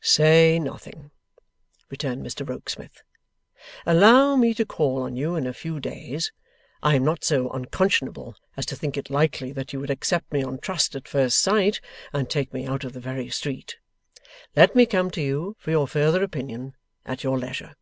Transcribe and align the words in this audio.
'Say 0.00 0.58
nothing,' 0.58 1.12
returned 1.88 2.26
Mr 2.26 2.44
Rokesmith; 2.48 3.04
'allow 3.86 4.34
me 4.34 4.52
to 4.52 4.66
call 4.66 5.00
on 5.00 5.14
you 5.14 5.36
in 5.36 5.46
a 5.46 5.52
few 5.54 5.78
days. 5.78 6.32
I 6.82 6.96
am 6.96 7.04
not 7.04 7.22
so 7.22 7.48
unconscionable 7.50 8.34
as 8.56 8.66
to 8.66 8.74
think 8.74 8.96
it 8.96 9.08
likely 9.08 9.52
that 9.52 9.72
you 9.72 9.78
would 9.78 9.90
accept 9.90 10.32
me 10.32 10.42
on 10.42 10.58
trust 10.58 10.96
at 10.96 11.06
first 11.06 11.38
sight, 11.38 11.80
and 12.12 12.28
take 12.28 12.52
me 12.52 12.66
out 12.66 12.82
of 12.82 12.92
the 12.92 12.98
very 12.98 13.28
street. 13.28 13.76
Let 14.56 14.74
me 14.74 14.84
come 14.84 15.12
to 15.12 15.22
you 15.22 15.54
for 15.60 15.70
your 15.70 15.86
further 15.86 16.24
opinion, 16.24 16.74
at 17.06 17.22
your 17.22 17.38
leisure. 17.38 17.76